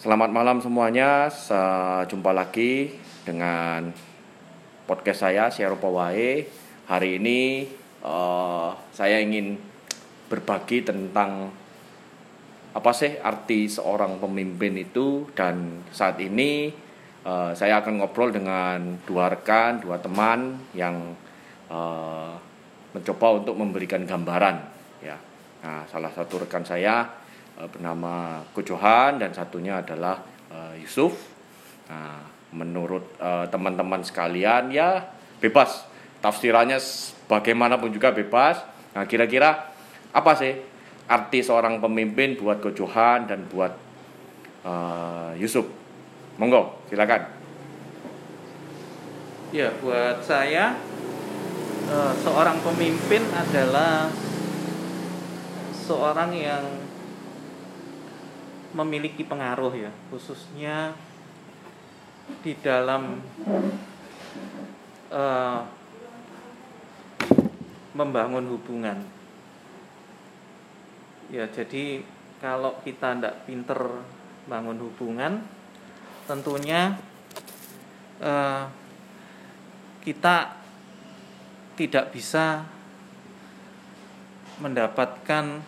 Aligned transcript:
Selamat 0.00 0.32
malam 0.32 0.64
semuanya. 0.64 1.28
Jumpa 2.08 2.32
lagi 2.32 2.88
dengan 3.20 3.92
podcast 4.88 5.28
saya 5.28 5.52
Syeropa 5.52 5.92
Wae. 5.92 6.48
Hari 6.88 7.20
ini 7.20 7.68
uh, 8.00 8.72
saya 8.96 9.20
ingin 9.20 9.60
berbagi 10.32 10.88
tentang 10.88 11.52
apa 12.72 12.90
sih 12.96 13.20
arti 13.20 13.68
seorang 13.68 14.16
pemimpin 14.16 14.80
itu 14.80 15.28
dan 15.36 15.84
saat 15.92 16.16
ini 16.16 16.72
uh, 17.28 17.52
saya 17.52 17.84
akan 17.84 18.00
ngobrol 18.00 18.32
dengan 18.32 19.04
dua 19.04 19.28
rekan, 19.28 19.84
dua 19.84 20.00
teman 20.00 20.64
yang 20.72 21.12
uh, 21.68 22.40
mencoba 22.96 23.44
untuk 23.44 23.52
memberikan 23.52 24.08
gambaran 24.08 24.64
ya. 25.04 25.20
Nah, 25.60 25.84
salah 25.92 26.08
satu 26.08 26.48
rekan 26.48 26.64
saya 26.64 27.19
bernama 27.68 28.40
Kojohan 28.56 29.20
dan 29.20 29.36
satunya 29.36 29.84
adalah 29.84 30.24
uh, 30.48 30.72
Yusuf. 30.80 31.12
Nah, 31.90 32.24
menurut 32.54 33.18
uh, 33.18 33.46
teman-teman 33.50 34.02
sekalian 34.02 34.74
ya 34.74 35.06
bebas 35.38 35.86
tafsirannya 36.20 36.78
bagaimanapun 37.26 37.90
juga 37.90 38.12
bebas. 38.14 38.60
Nah, 38.96 39.04
kira-kira 39.04 39.72
apa 40.10 40.32
sih 40.36 40.54
arti 41.10 41.42
seorang 41.42 41.82
pemimpin 41.82 42.38
buat 42.38 42.62
Kojohan 42.62 43.26
dan 43.26 43.44
buat 43.50 43.72
uh, 44.62 45.32
Yusuf? 45.36 45.66
Monggo, 46.40 46.80
silakan. 46.88 47.26
Ya, 49.50 49.74
buat 49.82 50.22
saya 50.22 50.78
uh, 51.90 52.14
seorang 52.22 52.62
pemimpin 52.62 53.26
adalah 53.34 54.06
seorang 55.74 56.30
yang 56.38 56.64
memiliki 58.70 59.26
pengaruh 59.26 59.74
ya 59.74 59.90
khususnya 60.08 60.94
di 62.46 62.54
dalam 62.62 63.18
uh, 65.10 65.60
membangun 67.94 68.46
hubungan. 68.54 68.98
Ya 71.30 71.46
jadi 71.50 72.02
kalau 72.38 72.78
kita 72.82 73.18
tidak 73.18 73.46
pinter 73.46 74.02
bangun 74.46 74.78
hubungan 74.82 75.44
tentunya 76.26 76.98
uh, 78.22 78.66
kita 80.00 80.56
tidak 81.74 82.10
bisa 82.14 82.64
mendapatkan 84.60 85.60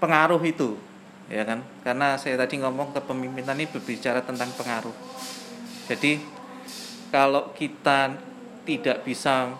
pengaruh 0.00 0.40
itu 0.42 0.80
ya 1.30 1.46
kan? 1.46 1.62
Karena 1.86 2.18
saya 2.18 2.34
tadi 2.34 2.58
ngomong 2.58 2.90
kepemimpinan 2.90 3.54
ini 3.54 3.70
berbicara 3.70 4.24
tentang 4.26 4.50
pengaruh. 4.58 4.92
Jadi 5.86 6.18
kalau 7.14 7.54
kita 7.54 8.18
tidak 8.66 9.06
bisa 9.06 9.54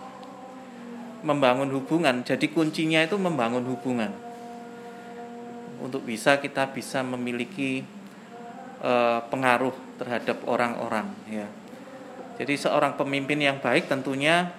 membangun 1.21 1.69
hubungan 1.69 2.25
jadi 2.25 2.49
kuncinya 2.51 2.99
itu 3.05 3.15
membangun 3.15 3.63
hubungan. 3.71 4.11
Untuk 5.81 6.05
bisa 6.05 6.37
kita 6.37 6.69
bisa 6.69 7.01
memiliki 7.01 7.81
uh, 8.83 9.25
pengaruh 9.31 9.73
terhadap 9.97 10.43
orang-orang 10.45 11.09
ya. 11.25 11.47
Jadi 12.37 12.57
seorang 12.57 12.97
pemimpin 12.97 13.37
yang 13.37 13.57
baik 13.61 13.89
tentunya 13.89 14.53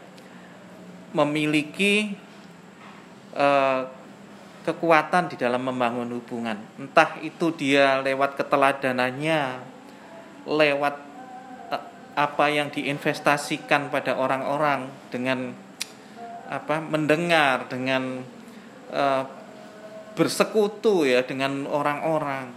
memiliki 1.12 2.14
uh, 3.36 4.02
kekuatan 4.62 5.34
di 5.34 5.36
dalam 5.36 5.66
membangun 5.66 6.08
hubungan. 6.14 6.58
Entah 6.78 7.18
itu 7.20 7.50
dia 7.55 8.00
lewat 8.00 8.38
keteladanannya, 8.38 9.60
lewat 10.46 10.94
eh, 11.74 11.84
apa 12.14 12.44
yang 12.48 12.70
diinvestasikan 12.70 13.90
pada 13.90 14.16
orang-orang 14.16 14.86
dengan 15.11 15.52
apa 16.52 16.84
mendengar 16.84 17.64
dengan 17.64 18.20
uh, 18.92 19.24
bersekutu 20.12 21.08
ya 21.08 21.24
dengan 21.24 21.64
orang-orang. 21.64 22.52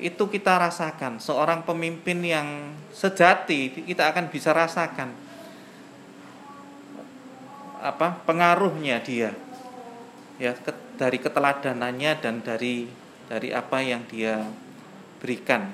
Itu 0.00 0.32
kita 0.32 0.56
rasakan. 0.56 1.20
Seorang 1.20 1.68
pemimpin 1.68 2.24
yang 2.24 2.72
sejati 2.88 3.84
kita 3.84 4.08
akan 4.08 4.32
bisa 4.32 4.56
rasakan 4.56 5.28
apa 7.78 8.18
pengaruhnya 8.26 8.98
dia 8.98 9.30
ya 10.38 10.54
dari 10.94 11.18
keteladanannya 11.18 12.12
dan 12.22 12.40
dari 12.46 12.86
dari 13.26 13.50
apa 13.50 13.82
yang 13.82 14.06
dia 14.06 14.46
berikan 15.18 15.68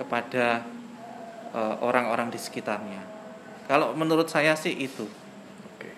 kepada 0.00 0.64
uh, 1.54 1.76
orang-orang 1.84 2.32
di 2.32 2.40
sekitarnya. 2.40 3.04
Kalau 3.68 3.94
menurut 3.94 4.26
saya 4.26 4.56
sih 4.58 4.74
itu. 4.74 5.06
Oke. 5.70 5.90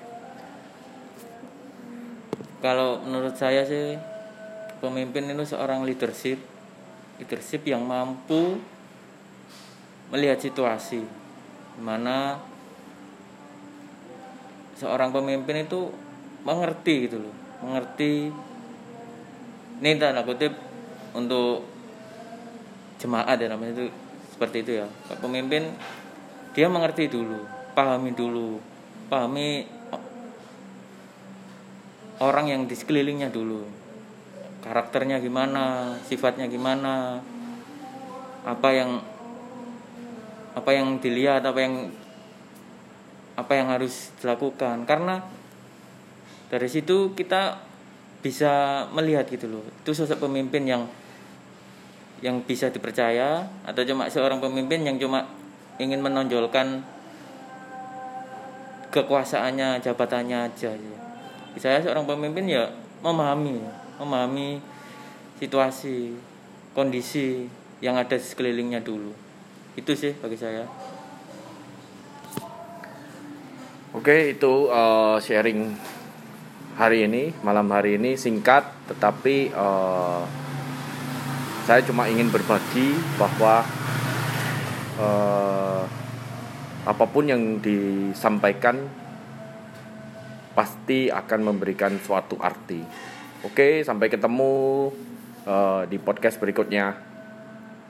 Kalau 2.60 3.00
menurut 3.06 3.38
saya 3.38 3.64
sih 3.64 3.96
pemimpin 4.82 5.32
itu 5.32 5.56
seorang 5.56 5.86
leadership, 5.86 6.42
leadership 7.22 7.64
yang 7.64 7.86
mampu 7.86 8.60
melihat 10.12 10.38
situasi, 10.38 11.02
mana 11.80 12.38
seorang 14.76 15.08
pemimpin 15.10 15.66
itu 15.66 15.88
mengerti 16.44 17.10
gitu 17.10 17.18
loh 17.26 17.45
mengerti. 17.62 18.32
Ini 19.76 20.00
tanda 20.00 20.24
kutip 20.24 20.56
untuk 21.12 21.68
jemaat 22.96 23.36
ya 23.36 23.52
namanya 23.52 23.76
itu 23.76 23.86
seperti 24.32 24.64
itu 24.64 24.72
ya. 24.80 24.86
Pemimpin 25.20 25.72
dia 26.56 26.72
mengerti 26.72 27.12
dulu 27.12 27.44
pahami 27.76 28.16
dulu 28.16 28.56
pahami 29.12 29.68
orang 32.20 32.46
yang 32.48 32.62
di 32.64 32.72
sekelilingnya 32.72 33.28
dulu. 33.28 33.68
Karakternya 34.64 35.20
gimana 35.20 35.94
sifatnya 36.08 36.48
gimana 36.48 37.20
apa 38.42 38.68
yang 38.72 38.98
apa 40.56 40.70
yang 40.72 40.96
dilihat 40.96 41.44
apa 41.44 41.60
yang 41.60 41.92
apa 43.36 43.52
yang 43.52 43.68
harus 43.68 44.16
dilakukan. 44.18 44.88
Karena 44.88 45.20
dari 46.46 46.68
situ 46.70 47.12
kita 47.18 47.58
bisa 48.22 48.86
melihat 48.94 49.26
gitu 49.30 49.46
loh. 49.46 49.62
Itu 49.82 49.94
sosok 49.94 50.26
pemimpin 50.26 50.66
yang 50.66 50.82
yang 52.24 52.40
bisa 52.42 52.72
dipercaya 52.72 53.44
atau 53.62 53.82
cuma 53.84 54.08
seorang 54.08 54.40
pemimpin 54.40 54.82
yang 54.82 54.96
cuma 54.96 55.28
ingin 55.76 56.00
menonjolkan 56.00 56.80
kekuasaannya 58.88 59.84
jabatannya 59.84 60.48
aja 60.48 60.72
ya. 60.72 60.96
saya 61.60 61.84
seorang 61.84 62.08
pemimpin 62.08 62.48
ya 62.48 62.64
memahami 63.04 63.60
memahami 64.00 64.60
situasi 65.36 66.16
kondisi 66.72 67.44
yang 67.84 68.00
ada 68.00 68.16
di 68.16 68.24
sekelilingnya 68.24 68.80
dulu. 68.80 69.12
Itu 69.76 69.92
sih 69.92 70.16
bagi 70.16 70.40
saya. 70.40 70.64
Oke 73.92 74.36
itu 74.36 74.68
uh, 74.68 75.16
sharing 75.20 75.72
hari 76.76 77.08
ini 77.08 77.32
malam 77.40 77.72
hari 77.72 77.96
ini 77.96 78.20
singkat 78.20 78.68
tetapi 78.84 79.48
uh, 79.56 80.28
saya 81.64 81.80
cuma 81.80 82.04
ingin 82.04 82.28
berbagi 82.28 82.92
bahwa 83.16 83.64
uh, 85.00 85.82
apa 86.86 87.04
pun 87.08 87.24
yang 87.26 87.58
disampaikan 87.64 88.86
pasti 90.52 91.12
akan 91.12 91.52
memberikan 91.52 91.98
suatu 92.00 92.38
arti. 92.40 92.80
Oke, 93.44 93.82
sampai 93.82 94.08
ketemu 94.08 94.88
uh, 95.44 95.82
di 95.90 95.98
podcast 96.00 96.40
berikutnya. 96.40 97.15